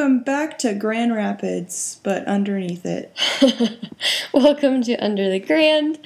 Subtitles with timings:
[0.00, 3.14] Welcome back to Grand Rapids, but underneath it.
[4.32, 5.98] Welcome to Under the Grand.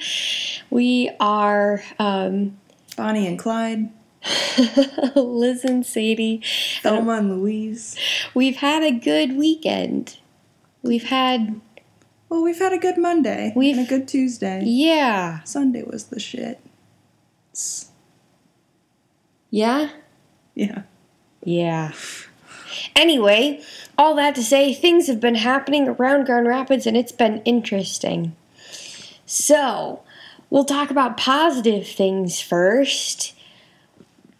[0.69, 2.57] We are um,
[2.97, 3.89] Bonnie and Clyde,
[5.15, 6.43] Liz and Sadie.
[6.83, 7.95] Thelma and Louise.
[8.33, 10.17] We've had a good weekend.
[10.81, 11.61] We've had,
[12.27, 14.61] Well, we've had a good Monday We've- and a good Tuesday.
[14.65, 15.41] yeah.
[15.45, 16.59] Sunday was the shit.
[19.49, 19.91] Yeah?
[20.53, 20.81] Yeah.
[21.45, 21.93] Yeah.
[22.95, 23.61] Anyway,
[23.97, 28.35] all that to say, things have been happening around Grand Rapids and it's been interesting.
[29.25, 30.03] So,
[30.49, 33.33] we'll talk about positive things first.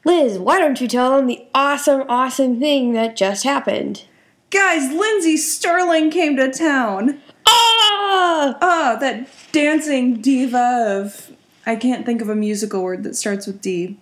[0.04, 4.06] Liz, why don't you tell them the awesome, awesome thing that just happened?
[4.52, 7.22] Guys, Lindsey Stirling came to town.
[7.48, 8.58] Ah!
[8.62, 11.32] Ah, that dancing diva of.
[11.66, 13.98] I can't think of a musical word that starts with D.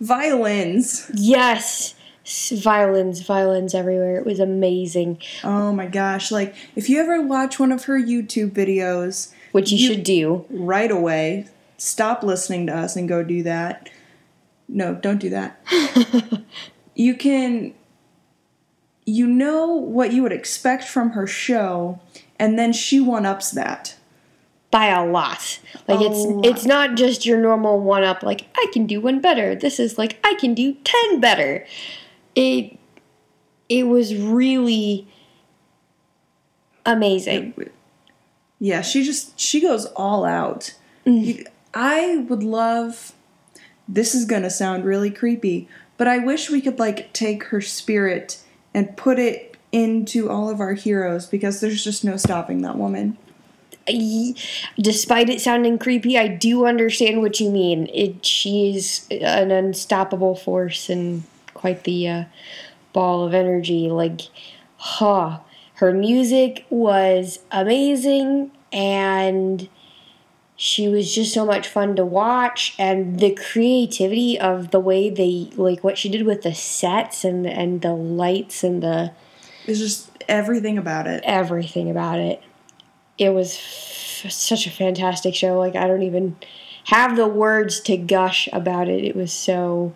[0.00, 1.10] Violins.
[1.12, 1.94] Yes!
[2.52, 4.16] Violins, violins everywhere.
[4.18, 5.18] It was amazing.
[5.42, 6.30] Oh my gosh.
[6.30, 10.44] Like, if you ever watch one of her YouTube videos, Which you, You- should do.
[10.50, 11.46] right away,
[11.78, 13.88] stop listening to us and go do that.
[14.68, 15.58] No, don't do that.
[16.94, 17.72] you can.
[19.06, 21.98] You know what you would expect from her show,
[22.38, 23.96] and then she one ups that.
[24.70, 25.60] by a lot.
[25.86, 26.44] Like A it's lot.
[26.44, 29.54] it's not just your normal one up like I can do one better.
[29.54, 31.64] This is like I can do 10 better.
[32.38, 32.78] It
[33.68, 35.08] it was really
[36.86, 37.54] amazing.
[38.60, 40.74] Yeah, she just she goes all out.
[41.06, 41.24] Mm.
[41.24, 41.44] You-
[41.74, 43.12] I would love
[43.86, 47.60] this is going to sound really creepy, but I wish we could like take her
[47.60, 48.42] spirit
[48.74, 53.16] and put it into all of our heroes because there's just no stopping that woman.
[53.88, 54.34] I-
[54.80, 57.88] Despite it sounding creepy, I do understand what you mean.
[57.92, 61.24] It she's an unstoppable force and
[61.58, 62.24] quite the uh,
[62.92, 63.90] ball of energy.
[63.90, 64.22] Like,
[64.78, 65.40] huh.
[65.74, 69.68] Her music was amazing and
[70.56, 75.50] she was just so much fun to watch and the creativity of the way they
[75.54, 79.12] like what she did with the sets and and the lights and the
[79.68, 81.22] It's just everything about it.
[81.24, 82.42] everything about it.
[83.16, 85.56] It was f- such a fantastic show.
[85.60, 86.36] Like I don't even
[86.86, 89.04] have the words to gush about it.
[89.04, 89.94] It was so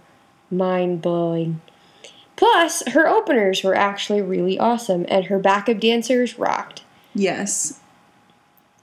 [0.53, 1.61] mind blowing.
[2.37, 6.83] Plus, her openers were actually really awesome, and her backup dancers rocked.
[7.15, 7.81] Yes.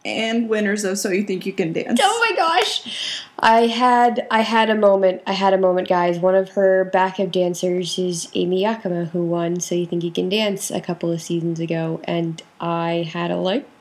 [0.06, 2.00] And winners of So You Think You Can Dance.
[2.02, 3.26] Oh my gosh!
[3.38, 5.22] I had I had a moment.
[5.28, 6.20] I had a moment, guys.
[6.20, 10.30] One of her backup dancers is Amy Yakima, who won So You Think You Can
[10.30, 13.79] Dance a couple of seasons ago, and I had a like!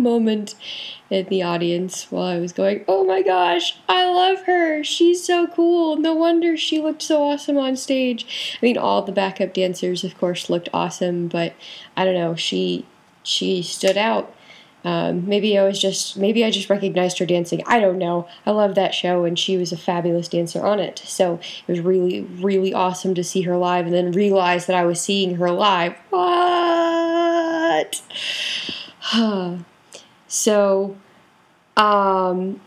[0.00, 0.54] Moment
[1.10, 4.82] in the audience while I was going, "Oh my gosh, I love her.
[4.84, 5.96] She's so cool.
[5.96, 10.16] No wonder she looked so awesome on stage." I mean, all the backup dancers, of
[10.18, 11.54] course, looked awesome, but
[11.96, 12.34] I don't know.
[12.34, 12.86] She
[13.22, 14.34] she stood out.
[14.82, 17.62] Um, maybe I was just maybe I just recognized her dancing.
[17.66, 18.26] I don't know.
[18.46, 21.02] I love that show, and she was a fabulous dancer on it.
[21.04, 21.34] So
[21.66, 25.00] it was really really awesome to see her live, and then realize that I was
[25.00, 25.94] seeing her live.
[26.10, 28.02] What?
[30.30, 30.96] so,
[31.76, 32.60] um,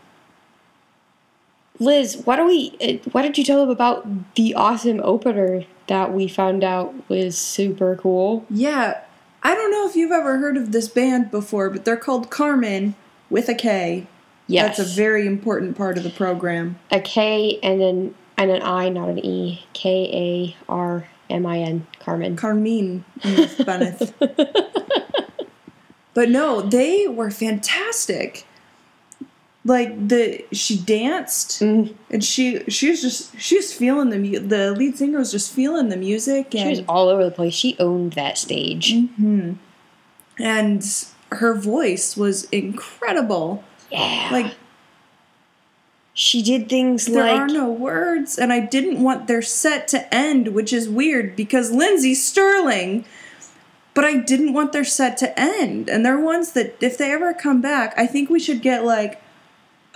[1.80, 2.76] Liz, why don't we?
[2.80, 7.36] uh, Why don't you tell them about the awesome opener that we found out was
[7.36, 8.46] super cool?
[8.50, 9.00] Yeah.
[9.42, 12.94] I don't know if you've ever heard of this band before, but they're called Karmin
[13.28, 14.06] with a K.
[14.46, 16.78] Yes, That's a very important part of the program.
[16.90, 19.64] a K and an and an I, not an E.
[19.72, 21.86] K A R M I N.
[22.00, 22.36] Karmin.
[22.36, 23.04] Carmine
[23.64, 24.12] Bennett.
[26.14, 28.46] but no, they were fantastic.
[29.66, 31.94] Like the she danced Mm.
[32.10, 35.50] and she she was just she was feeling the mu- the lead singer was just
[35.52, 37.54] feeling the music She and was all over the place.
[37.54, 38.92] She owned that stage.
[38.92, 39.56] Mhm.
[40.38, 40.84] and
[41.32, 43.64] her voice was incredible.
[43.90, 44.28] Yeah.
[44.30, 44.54] Like
[46.12, 50.14] she did things there like are no words and I didn't want their set to
[50.14, 53.04] end, which is weird because Lindsey Stirling
[53.94, 55.88] but I didn't want their set to end.
[55.88, 59.22] And they're ones that if they ever come back, I think we should get like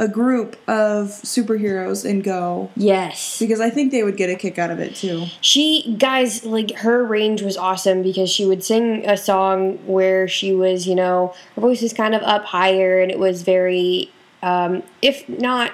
[0.01, 3.41] a group of superheroes and go yes.
[3.41, 5.27] because I think they would get a kick out of it too.
[5.41, 10.53] She guys like her range was awesome because she would sing a song where she
[10.55, 14.85] was, you know, her voice was kind of up higher and it was very um
[15.03, 15.73] if not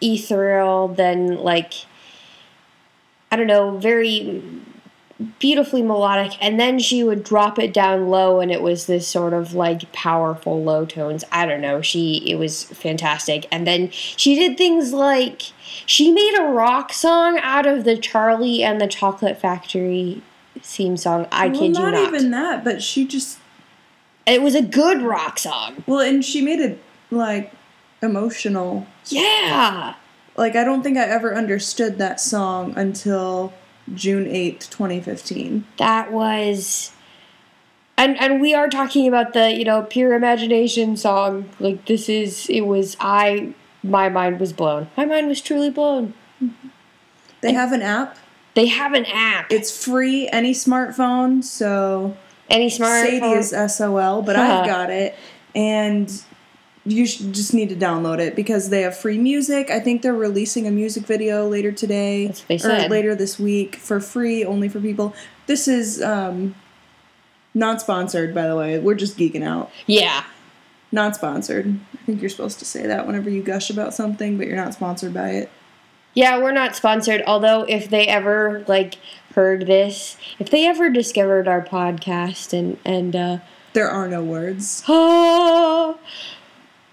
[0.00, 1.74] ethereal then like
[3.30, 4.42] I don't know, very
[5.38, 9.32] beautifully melodic and then she would drop it down low and it was this sort
[9.32, 14.34] of like powerful low tones i don't know she it was fantastic and then she
[14.34, 15.40] did things like
[15.86, 20.22] she made a rock song out of the charlie and the chocolate factory
[20.62, 21.26] theme song.
[21.30, 22.08] I well, kid you not not.
[22.08, 23.38] even that, but she just
[24.26, 25.84] it was a good rock song.
[25.86, 27.52] well, and she made it like
[28.02, 28.86] emotional.
[29.06, 29.94] Yeah.
[30.36, 33.52] Like I don't think I ever understood that song until
[33.94, 35.64] June eighth, twenty fifteen.
[35.78, 36.92] That was
[37.96, 41.48] and and we are talking about the, you know, pure imagination song.
[41.58, 44.88] Like this is it was I my mind was blown.
[44.96, 46.14] My mind was truly blown.
[46.42, 46.68] Mm-hmm.
[47.40, 48.18] They have an app.
[48.54, 49.52] They have an app.
[49.52, 51.44] It's free, any smartphone.
[51.44, 52.16] So
[52.48, 55.16] Any smart Sadie is SOL, but I've got it,
[55.54, 56.10] and
[56.86, 59.70] you just need to download it because they have free music.
[59.70, 63.38] I think they're releasing a music video later today That's what they or later this
[63.38, 65.14] week for free, only for people.
[65.46, 66.54] This is um,
[67.54, 68.78] not sponsored, by the way.
[68.78, 69.70] We're just geeking out.
[69.86, 70.24] Yeah.
[70.92, 71.78] Not sponsored.
[71.94, 74.72] I think you're supposed to say that whenever you gush about something, but you're not
[74.74, 75.50] sponsored by it.
[76.14, 77.22] Yeah, we're not sponsored.
[77.26, 78.94] Although, if they ever like
[79.34, 83.38] heard this, if they ever discovered our podcast and and uh,
[83.74, 84.82] There are no words.
[84.88, 85.96] ah,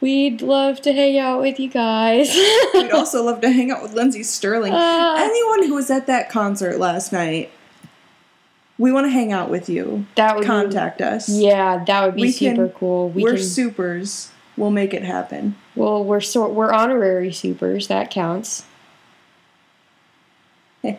[0.04, 2.30] we'd love to hang out with you guys.
[2.74, 4.74] We'd also love to hang out with Lindsey Stirling.
[4.76, 5.16] Ah.
[5.18, 7.50] Anyone who was at that concert last night,
[8.78, 10.06] we want to hang out with you.
[10.16, 11.30] that would Contact us.
[11.30, 13.10] Yeah, that would be We super can- cool.
[13.10, 13.44] We We're can.
[13.44, 14.32] supers.
[14.58, 15.56] We'll make it happen.
[15.76, 17.88] well, we're sort we're honorary supers.
[17.88, 18.66] That counts.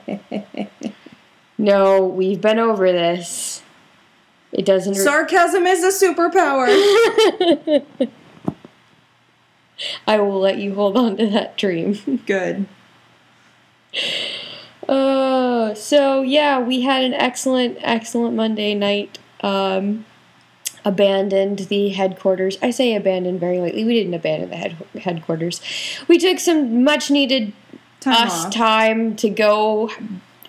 [1.56, 3.62] No, we've been over this.
[4.50, 4.96] It doesn't.
[4.96, 6.66] Sarcasm is a superpower.
[10.06, 12.22] I will let you hold on to that dream.
[12.26, 12.66] Good.
[14.88, 19.18] Uh, so yeah, we had an excellent, excellent Monday night.
[19.40, 20.06] Um,
[20.84, 22.58] abandoned the headquarters.
[22.62, 23.84] I say abandoned very lightly.
[23.84, 25.60] We didn't abandon the head, headquarters.
[26.08, 27.52] We took some much needed
[28.00, 28.52] Time us off.
[28.52, 29.90] time to go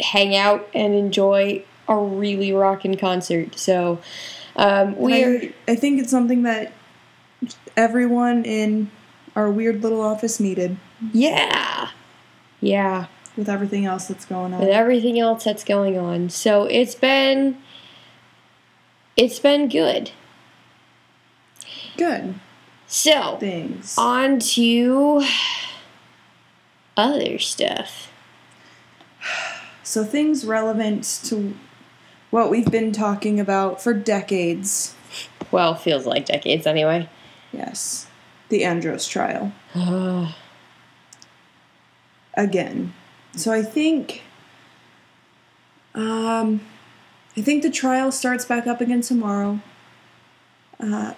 [0.01, 3.57] hang out and enjoy a really rocking concert.
[3.57, 4.01] So
[4.55, 6.73] um, we're I, I think it's something that
[7.77, 8.91] everyone in
[9.35, 10.77] our weird little office needed
[11.13, 11.89] yeah,
[12.61, 13.07] yeah.
[13.35, 14.59] with everything else that's going on.
[14.61, 16.29] with everything else that's going on.
[16.29, 17.57] So it's been
[19.17, 20.11] it's been good.
[21.97, 22.35] Good
[22.87, 23.95] So things.
[23.97, 25.23] on to
[26.97, 28.11] other stuff.
[29.83, 31.53] So things relevant to
[32.31, 34.93] what we've been talking about for decades.
[35.51, 37.07] Well, feels like decades anyway.
[37.53, 38.07] Yes.
[38.49, 39.51] The Andros trial.
[42.35, 42.93] again.
[43.35, 44.21] So I think
[45.93, 46.61] um
[47.37, 49.59] I think the trial starts back up again tomorrow.
[50.79, 51.13] Uh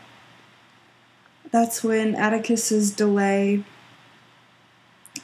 [1.52, 3.64] that's when Atticus's delay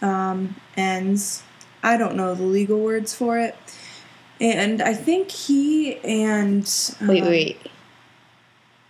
[0.02, 1.44] um ends.
[1.82, 3.56] I don't know the legal words for it.
[4.40, 6.66] And I think he and
[7.02, 7.72] uh, wait, wait.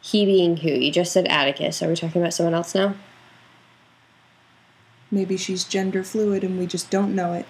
[0.05, 0.69] He being who?
[0.69, 1.81] You just said Atticus.
[1.81, 2.95] Are we talking about someone else now?
[5.09, 7.45] Maybe she's gender fluid and we just don't know it.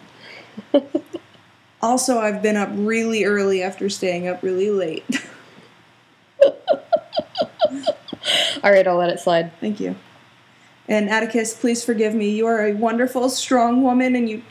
[1.81, 5.03] also, I've been up really early after staying up really late.
[8.63, 9.51] All right, I'll let it slide.
[9.59, 9.95] Thank you.
[10.87, 12.29] And Atticus, please forgive me.
[12.29, 14.43] You are a wonderful, strong woman and you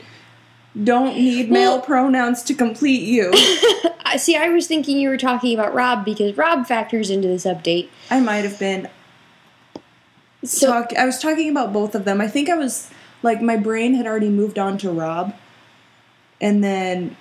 [0.81, 3.31] don't need male Well- pronouns to complete you.
[4.05, 4.35] I see.
[4.35, 7.89] I was thinking you were talking about Rob because Rob factors into this update.
[8.09, 8.87] I might have been
[10.43, 12.19] So talk I was talking about both of them.
[12.21, 12.89] I think I was
[13.21, 15.33] like my brain had already moved on to Rob.
[16.41, 17.15] And then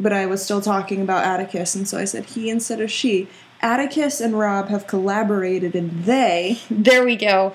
[0.00, 3.28] but I was still talking about Atticus and so I said he instead of she.
[3.62, 7.54] Atticus and Rob have collaborated and they there we go.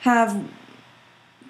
[0.00, 0.44] have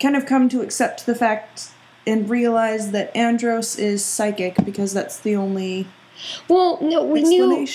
[0.01, 1.71] kind of come to accept the fact
[2.07, 5.87] and realize that Andros is psychic because that's the only
[6.49, 7.67] Well, no, we knew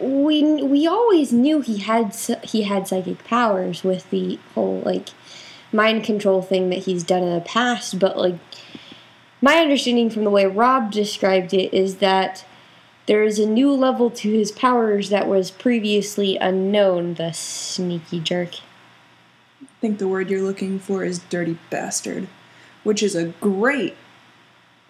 [0.00, 5.08] we we always knew he had he had psychic powers with the whole like
[5.72, 8.38] mind control thing that he's done in the past but like
[9.40, 12.44] my understanding from the way Rob described it is that
[13.06, 18.56] there is a new level to his powers that was previously unknown the sneaky jerk.
[19.62, 22.28] I think the word you're looking for is dirty bastard,
[22.84, 23.96] which is a great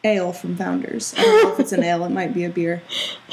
[0.05, 1.15] ale from Founders.
[1.17, 2.83] I don't know if it's an ale, it might be a beer.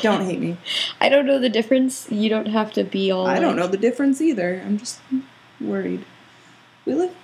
[0.02, 0.58] Don't hate me.
[1.00, 3.78] I don't know the difference you don't have to be all I don't know the
[3.78, 4.62] difference either.
[4.66, 5.00] I'm just
[5.60, 6.06] worried.
[6.86, 7.16] We live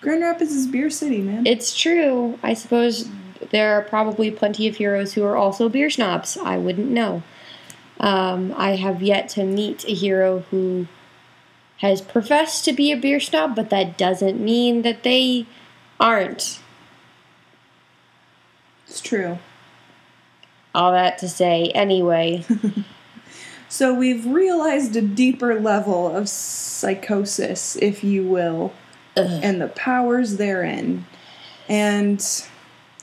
[0.00, 1.46] Grand Rapids is beer city, man.
[1.46, 2.38] It's true.
[2.42, 3.08] I suppose
[3.50, 6.36] there are probably plenty of heroes who are also beer snobs.
[6.36, 7.22] I wouldn't know.
[7.98, 10.86] Um, I have yet to meet a hero who
[11.78, 15.46] has professed to be a beer snob, but that doesn't mean that they
[16.00, 16.60] aren't.
[18.86, 19.38] It's true.
[20.74, 21.70] all that to say.
[21.74, 22.44] Anyway,
[23.68, 28.72] So we've realized a deeper level of psychosis, if you will,
[29.14, 31.04] and the powers therein.
[31.68, 32.24] And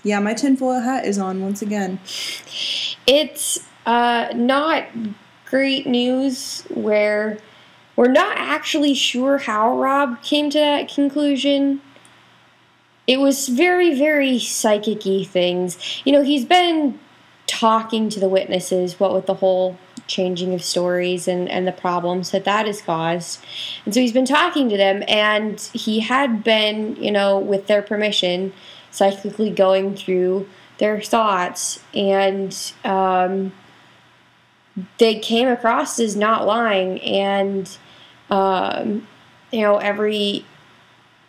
[0.03, 1.99] yeah, my tinfoil hat is on once again.
[3.05, 4.85] it's uh, not
[5.45, 7.37] great news where
[7.95, 11.79] we're not actually sure how Rob came to that conclusion.
[13.07, 16.01] It was very, very psychic things.
[16.03, 16.99] You know, he's been
[17.45, 22.31] talking to the witnesses, what with the whole changing of stories and, and the problems
[22.31, 23.43] that that has caused.
[23.85, 27.83] And so he's been talking to them, and he had been, you know, with their
[27.83, 28.53] permission,
[28.89, 30.47] psychically going through
[30.79, 31.79] their thoughts.
[31.93, 33.51] And um,
[34.97, 36.99] they came across as not lying.
[37.01, 37.77] And,
[38.31, 39.07] um,
[39.51, 40.45] you know, every.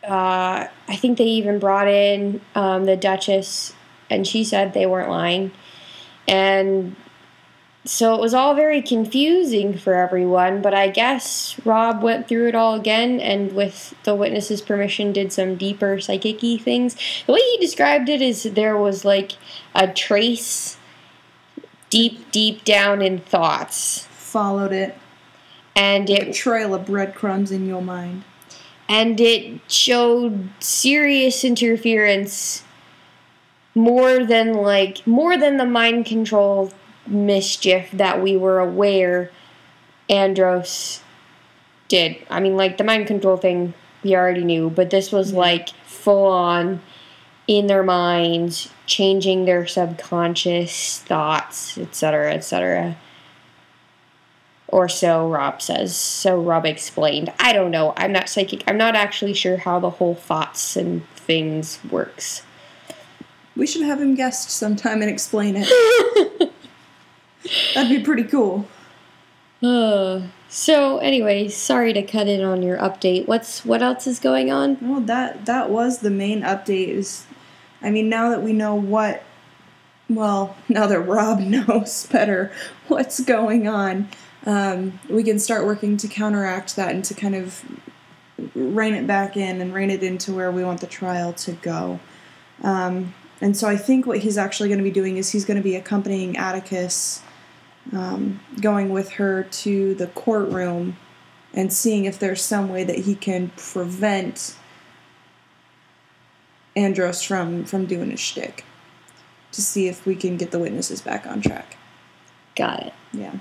[0.07, 3.75] Uh, I think they even brought in um, the Duchess,
[4.09, 5.51] and she said they weren't lying.
[6.29, 6.95] And
[7.85, 12.55] so it was all very confusing for everyone, but I guess Rob went through it
[12.55, 16.97] all again and, with the witness's permission, did some deeper psychic things.
[17.27, 19.33] The way he described it is there was like
[19.75, 20.77] a trace
[21.91, 24.07] deep, deep down in thoughts.
[24.11, 24.99] Followed it.
[25.77, 28.25] And A it trail of breadcrumbs in your mind.
[28.89, 32.63] And it showed serious interference
[33.75, 36.73] more than like more than the mind control
[37.07, 39.31] mischief that we were aware
[40.09, 41.03] Andros
[41.89, 42.17] did.
[42.31, 46.27] I mean like the mind control thing we already knew, but this was like full
[46.27, 46.81] on
[47.47, 52.97] in their minds, changing their subconscious thoughts, etc., etc.
[54.69, 55.97] Or so Rob says.
[55.97, 57.33] So Rob explained.
[57.39, 57.93] I don't know.
[57.97, 58.65] I'm not psychic.
[58.67, 62.43] I'm not actually sure how the whole thoughts and things works.
[63.57, 66.53] We should have him guest sometime and explain it.
[67.75, 68.67] That'd be pretty cool.
[69.63, 73.27] Uh, so anyway, sorry to cut in on your update.
[73.27, 74.79] What's what else is going on?
[74.81, 76.89] Well, that that was the main update.
[76.89, 77.27] Is
[77.83, 79.23] I mean, now that we know what,
[80.09, 82.53] well, now that Rob knows better
[82.89, 84.09] what's going on,
[84.47, 87.65] um, we can start working to counteract that and to kind of
[88.55, 91.99] rein it back in and rein it into where we want the trial to go.
[92.63, 95.59] Um, and so I think what he's actually going to be doing is he's going
[95.59, 97.23] to be accompanying Atticus,
[97.93, 100.97] um, going with her to the courtroom
[101.53, 104.57] and seeing if there's some way that he can prevent
[106.77, 108.65] Andros from from doing his shtick
[109.53, 111.79] to see if we can get the witnesses back on track.
[112.55, 112.93] Got it.
[113.13, 113.37] Yeah,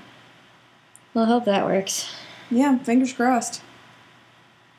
[1.15, 2.13] Well, I hope that works.
[2.51, 2.77] yeah.
[2.77, 3.61] Fingers crossed.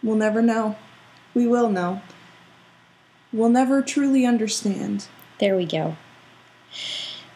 [0.03, 0.77] We'll never know.
[1.33, 2.03] We will know.
[3.33, 5.07] We'll never truly understand.
[5.41, 5.97] There we go.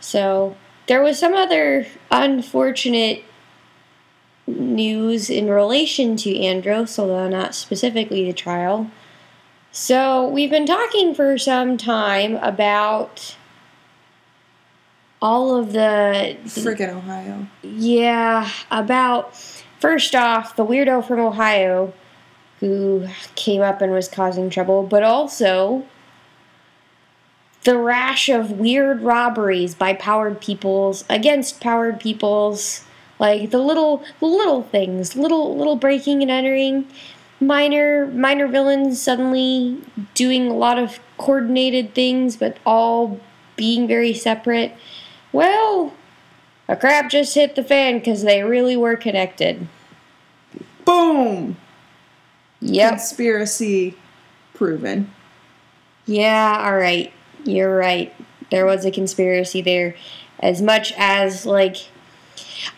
[0.01, 0.55] So
[0.87, 3.25] there was some other unfortunate
[4.47, 8.91] news in relation to Andros, although not specifically the trial.
[9.73, 13.37] So we've been talking for some time about
[15.23, 17.47] all of the Frickin' Ohio.
[17.63, 19.37] yeah, about
[19.79, 21.93] first off the weirdo from Ohio
[22.61, 25.85] who came up and was causing trouble, but also
[27.65, 32.85] the rash of weird robberies by powered peoples against powered peoples,
[33.19, 36.87] like the little the little things, little little breaking and entering,
[37.41, 39.79] minor minor villains suddenly
[40.15, 43.21] doing a lot of coordinated things, but all
[43.57, 44.75] being very separate.
[45.33, 45.95] Well,
[46.69, 49.67] a crap just hit the fan because they really were connected.
[50.85, 51.57] Boom!
[52.61, 52.91] Yep.
[52.91, 53.97] Conspiracy
[54.55, 55.11] proven.
[56.07, 57.13] Yeah, alright.
[57.45, 58.15] You're right.
[58.51, 59.95] There was a conspiracy there.
[60.41, 61.77] As much as, like,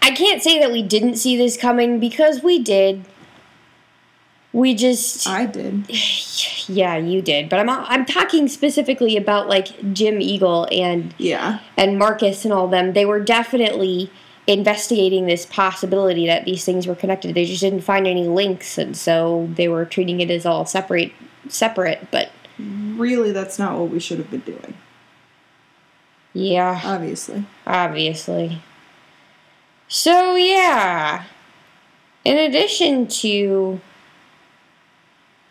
[0.00, 3.04] I can't say that we didn't see this coming because we did.
[4.52, 5.26] We just.
[5.26, 5.88] I did.
[6.68, 7.48] yeah, you did.
[7.48, 11.60] But I'm, I'm talking specifically about, like, Jim Eagle and Yeah.
[11.76, 14.10] and Marcus and all them, they were definitely
[14.46, 17.34] investigating this possibility that these things were connected.
[17.34, 21.12] They just didn't find any links, and so they were treating it as all separate.
[21.48, 24.74] Separate, but Really, that's not what we should have been doing.
[26.34, 27.44] yeah, Obviously.
[27.66, 28.60] obviously.
[29.88, 31.24] So yeah,
[32.24, 33.80] in addition to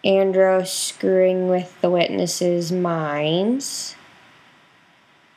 [0.04, 3.96] Andros screwing with the witnesses' minds,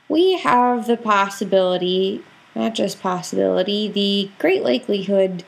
[0.09, 2.23] we have the possibility,
[2.55, 5.45] not just possibility, the great likelihood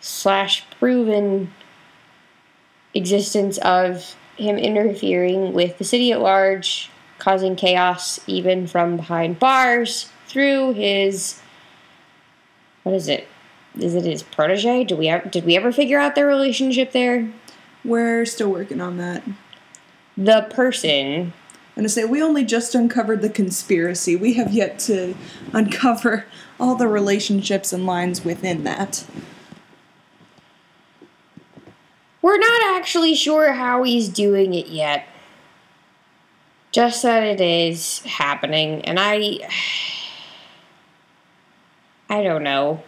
[0.00, 1.52] slash proven
[2.94, 10.10] existence of him interfering with the city at large, causing chaos even from behind bars,
[10.26, 11.40] through his
[12.84, 13.26] what is it?
[13.78, 14.84] Is it his protege?
[14.84, 17.28] Do we ever, did we ever figure out their relationship there?
[17.84, 19.22] We're still working on that.
[20.16, 21.32] The person
[21.76, 24.14] And to say we only just uncovered the conspiracy.
[24.14, 25.14] We have yet to
[25.52, 26.26] uncover
[26.60, 29.04] all the relationships and lines within that.
[32.22, 35.06] We're not actually sure how he's doing it yet.
[36.70, 39.48] Just that it is happening, and I.
[42.08, 42.82] I don't know.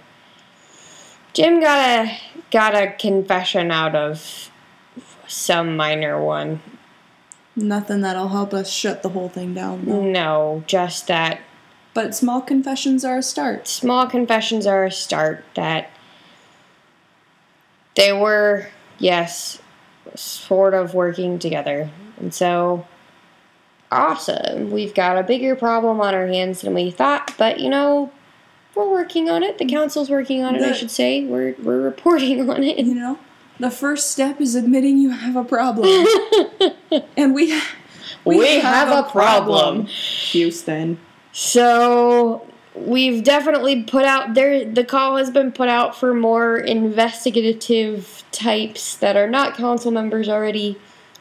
[1.35, 2.19] Jim got a
[2.51, 4.51] got a confession out of
[5.27, 6.61] some minor one.
[7.55, 9.85] Nothing that'll help us shut the whole thing down.
[9.87, 10.03] Though.
[10.03, 11.41] No, just that
[11.95, 13.67] But small confessions are a start.
[13.67, 15.91] small confessions are a start that
[17.95, 19.61] they were yes
[20.15, 22.87] sort of working together and so
[23.91, 28.11] awesome we've got a bigger problem on our hands than we thought but you know
[28.75, 32.49] we're working on it the council's working on it i should say we're we're reporting
[32.51, 33.19] on it You know,
[33.59, 36.07] the first step is admitting you have a problem,
[37.17, 37.61] and we
[38.27, 39.87] We have a problem.
[39.87, 40.99] Houston.
[41.33, 44.65] So we've definitely put out there.
[44.65, 50.29] The call has been put out for more investigative types that are not council members
[50.29, 50.77] already,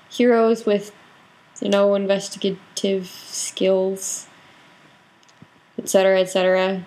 [0.10, 0.92] heroes with,
[1.62, 4.27] you know, investigative skills,
[5.77, 6.86] etc., etc.,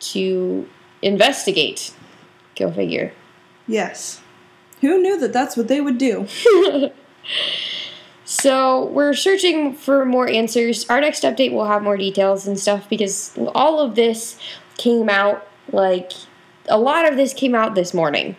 [0.00, 0.68] to
[1.00, 1.92] investigate.
[2.56, 3.12] Go figure.
[3.68, 4.20] Yes.
[4.80, 6.26] Who knew that that's what they would do?
[8.24, 10.88] So we're searching for more answers.
[10.88, 14.38] Our next update will have more details and stuff because all of this
[14.78, 16.12] came out like
[16.68, 18.36] a lot of this came out this morning.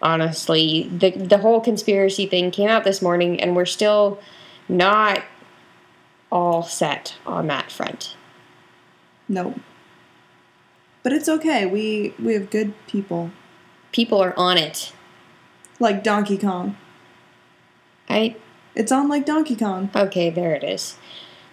[0.00, 4.20] Honestly, the the whole conspiracy thing came out this morning, and we're still
[4.68, 5.24] not
[6.30, 8.16] all set on that front.
[9.28, 9.56] No.
[11.02, 11.66] But it's okay.
[11.66, 13.32] We we have good people
[13.92, 14.92] People are on it.
[15.82, 16.76] Like Donkey Kong.
[18.08, 18.36] I
[18.76, 19.90] It's on like Donkey Kong.
[19.96, 20.96] okay, there it is.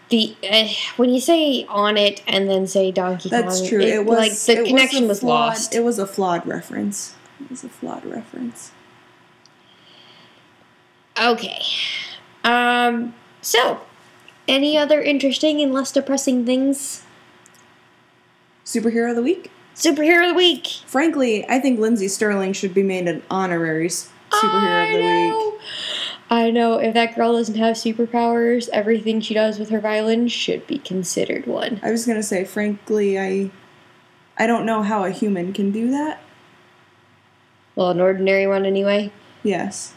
[0.10, 3.82] The uh, when you say on it and then say Donkey Kong, That's true.
[3.82, 5.76] It, was like the connection was flawed, lost.
[5.76, 7.16] It was a flawed reference.
[7.42, 8.72] It was a flawed reference.
[11.20, 11.62] Okay.
[12.44, 13.82] Um, so,
[14.48, 17.04] any other interesting and less depressing things?
[18.64, 19.52] Superhero of the week.
[19.76, 20.68] Superhero of the week.
[20.86, 23.90] Frankly, I think Lindsey Stirling should be made an honorary
[24.32, 25.52] superhero of the know.
[25.52, 25.62] week.
[26.30, 26.78] I know.
[26.78, 31.48] If that girl doesn't have superpowers, everything she does with her violin should be considered
[31.48, 31.80] one.
[31.82, 33.52] I was gonna say, frankly, I
[34.38, 36.22] I don't know how a human can do that.
[37.76, 39.12] Well, an ordinary one anyway.
[39.44, 39.94] Yes.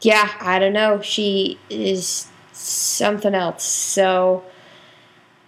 [0.00, 1.00] Yeah, I don't know.
[1.02, 3.64] She is something else.
[3.64, 4.44] So,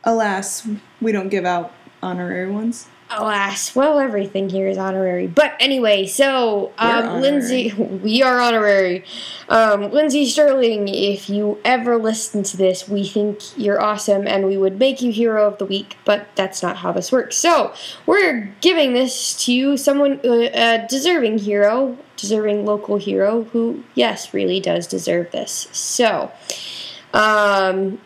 [0.04, 0.68] Alas,
[1.00, 2.88] we don't give out honorary ones.
[3.18, 5.26] Alas, well, everything here is honorary.
[5.26, 9.04] But anyway, so um, Lindsey, we are honorary.
[9.48, 14.56] Um, Lindsey Stirling, if you ever listen to this, we think you're awesome and we
[14.56, 17.36] would make you hero of the week, but that's not how this works.
[17.36, 17.74] So
[18.06, 24.60] we're giving this to someone, uh, a deserving hero, deserving local hero who, yes, really
[24.60, 25.68] does deserve this.
[25.72, 26.32] So,
[27.12, 28.00] um,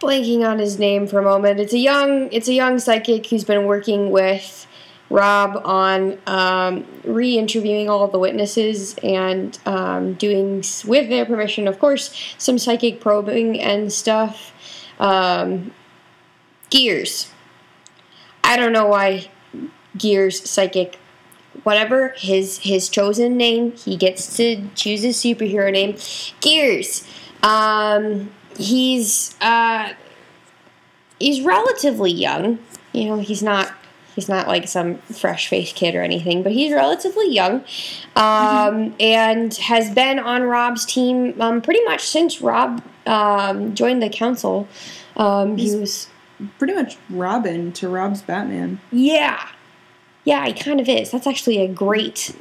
[0.00, 1.60] blanking on his name for a moment.
[1.60, 4.66] It's a young it's a young psychic who's been working with
[5.10, 12.34] Rob on um, re-interviewing all the witnesses and um, doing with their permission, of course,
[12.38, 14.52] some psychic probing and stuff.
[15.00, 15.72] Um,
[16.70, 17.30] Gears.
[18.44, 19.28] I don't know why
[19.98, 20.98] Gears psychic.
[21.64, 25.96] Whatever his his chosen name, he gets to choose his superhero name.
[26.40, 27.04] Gears.
[27.42, 28.30] Um,
[28.60, 29.92] he's uh,
[31.18, 32.58] he's relatively young.
[32.92, 33.72] You know, he's not
[34.14, 37.64] he's not like some fresh faced kid or anything, but he's relatively young,
[38.16, 44.08] um, and has been on Rob's team um, pretty much since Rob um, joined the
[44.10, 44.68] council.
[45.16, 46.08] Um, he He's- was
[46.58, 48.80] Pretty much Robin to Rob's Batman.
[48.90, 49.46] yeah,
[50.24, 51.10] yeah, he kind of is.
[51.10, 52.34] That's actually a great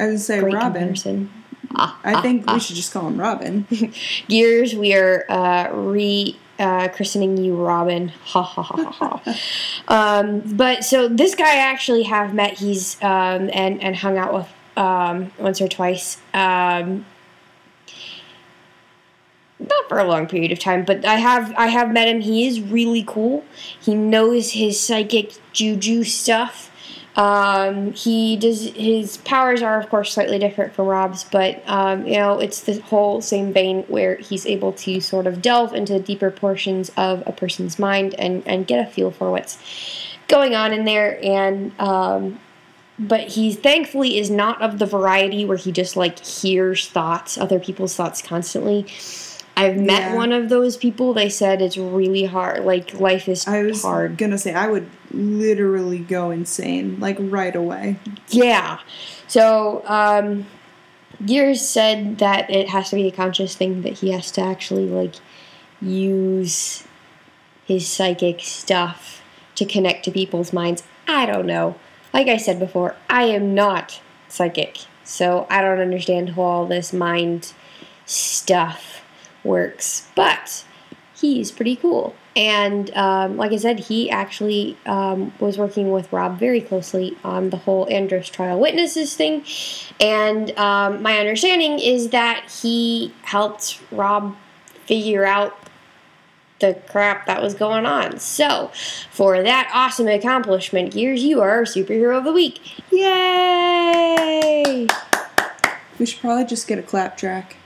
[0.00, 0.72] I would say great Robin.
[0.72, 1.30] comparison.
[1.74, 2.54] Ah, I ah, think ah.
[2.54, 3.66] we should just call him Robin.
[4.28, 8.12] Gears, we are uh, re uh, christening you Robin.
[8.26, 9.38] Ha ha ha ha ha.
[9.88, 12.58] um, but so this guy I actually have met.
[12.58, 16.18] He's um, and and hung out with um, once or twice.
[16.34, 17.04] Um,
[19.58, 22.20] not for a long period of time, but I have I have met him.
[22.20, 23.44] He is really cool.
[23.80, 26.70] He knows his psychic juju stuff.
[27.16, 32.18] Um, he does his powers are of course slightly different from Rob's, but um, you
[32.18, 36.30] know it's the whole same vein where he's able to sort of delve into deeper
[36.30, 39.58] portions of a person's mind and and get a feel for what's
[40.28, 41.18] going on in there.
[41.24, 42.38] And um,
[42.98, 47.58] but he thankfully is not of the variety where he just like hears thoughts, other
[47.58, 48.86] people's thoughts constantly.
[49.58, 50.14] I've met Yeah.
[50.16, 51.14] one of those people.
[51.14, 52.66] They said it's really hard.
[52.66, 54.18] Like life is I was hard.
[54.18, 57.96] gonna say I would literally go insane like right away.
[58.28, 58.78] Yeah.
[59.26, 60.46] So, um,
[61.24, 64.86] Gears said that it has to be a conscious thing that he has to actually
[64.86, 65.14] like
[65.80, 66.84] use
[67.64, 69.22] his psychic stuff
[69.54, 70.82] to connect to people's minds.
[71.08, 71.76] I don't know.
[72.12, 76.92] Like I said before, I am not psychic, so I don't understand how all this
[76.92, 77.52] mind
[78.04, 79.02] stuff
[79.42, 80.08] works.
[80.14, 80.64] But
[81.16, 82.14] he's pretty cool.
[82.34, 87.50] And um, like I said, he actually um, was working with Rob very closely on
[87.50, 89.44] the whole Andros trial witnesses thing.
[90.00, 94.36] And um, my understanding is that he helped Rob
[94.84, 95.58] figure out
[96.60, 98.18] the crap that was going on.
[98.18, 98.70] So,
[99.10, 102.60] for that awesome accomplishment, Gears, you are our superhero of the week.
[102.90, 104.86] Yay!
[105.98, 107.56] We should probably just get a clap track.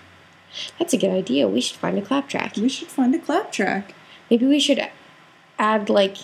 [0.78, 1.48] That's a good idea.
[1.48, 2.56] We should find a clap track.
[2.56, 3.94] We should find a clap track.
[4.30, 4.80] Maybe we should
[5.58, 6.16] add like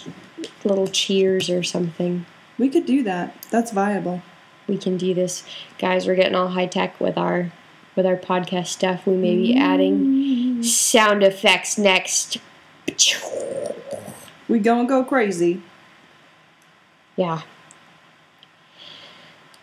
[0.65, 2.27] little cheers or something.
[2.59, 3.35] We could do that.
[3.51, 4.23] That's viable.
[4.67, 5.45] We can do this,
[5.79, 6.07] guys.
[6.07, 7.53] We're getting all high tech with our
[7.95, 9.07] with our podcast stuff.
[9.07, 9.99] We may be adding
[10.61, 10.65] mm.
[10.65, 12.39] sound effects next.
[14.49, 15.63] We gonna go crazy.
[17.17, 17.43] Yeah.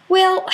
[0.10, 0.46] Well,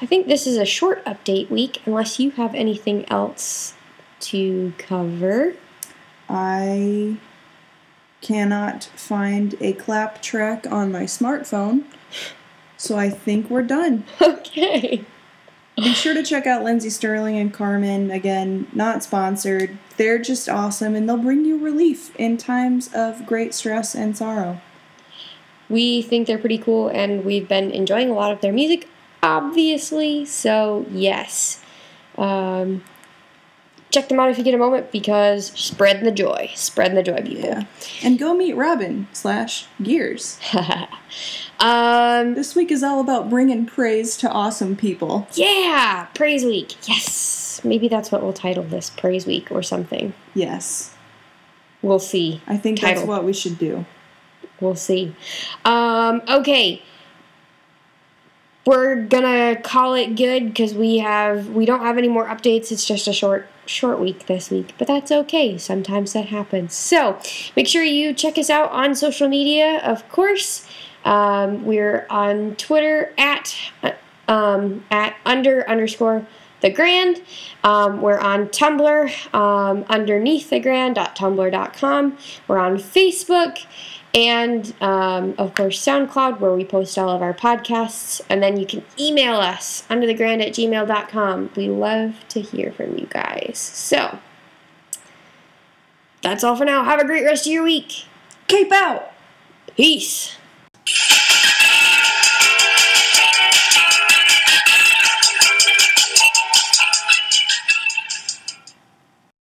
[0.00, 3.74] I think this is a short update week, unless you have anything else
[4.20, 5.54] to cover.
[6.28, 7.16] I
[8.20, 11.84] cannot find a clap track on my smartphone,
[12.76, 14.04] so I think we're done.
[14.22, 15.04] Okay.
[15.76, 18.12] Be sure to check out Lindsey Stirling and Karmin.
[18.12, 19.78] Again, not sponsored.
[19.96, 24.60] They're just awesome and they'll bring you relief in times of great stress and sorrow.
[25.68, 28.88] We think they're pretty cool, and we've been enjoying a lot of their music,
[29.36, 30.24] obviously.
[30.24, 31.62] So, yes.
[32.16, 32.82] Um,
[33.90, 36.50] check them out if you get a moment because spreading the joy.
[36.54, 37.44] Spreading the joy, people.
[37.44, 37.64] Yeah.
[38.02, 40.38] And go meet Robin slash Gears.
[41.60, 45.26] um, This week is all about bringing praise to awesome people.
[45.34, 46.74] yeah, Praise Week.
[46.88, 47.60] Yes.
[47.64, 50.12] Maybe that's what we'll title this Praise Week or something.
[50.34, 50.94] Yes.
[51.82, 52.40] We'll see.
[52.46, 52.94] I think Title.
[52.96, 53.84] that's what we should do.
[54.60, 55.14] We'll see.
[55.64, 56.82] Um, okay.
[58.68, 62.70] We're gonna call it good because we have we don't have any more updates.
[62.70, 65.56] It's just a short short week this week, but that's okay.
[65.56, 66.74] Sometimes that happens.
[66.74, 67.18] So
[67.56, 70.68] make sure you check us out on social media, of course.
[71.06, 73.56] Um, we're on Twitter at
[74.28, 76.26] um, at under underscore
[76.60, 77.22] the grand.
[77.64, 82.18] Um, we're on Tumblr um, underneath the grand.tumblr.com.
[82.46, 83.64] We're on Facebook
[84.14, 88.20] and um, of course SoundCloud where we post all of our podcasts.
[88.28, 91.50] And then you can email us under the grand at gmail.com.
[91.56, 93.58] We love to hear from you guys.
[93.58, 94.18] So
[96.22, 96.84] that's all for now.
[96.84, 98.04] Have a great rest of your week.
[98.46, 99.12] keep out!
[99.76, 100.36] Peace.